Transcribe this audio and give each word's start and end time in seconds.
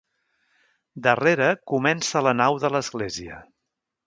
Darrere 1.07 1.49
comença 1.73 2.25
la 2.29 2.33
nau 2.41 2.59
de 2.65 2.73
l'església. 2.79 3.39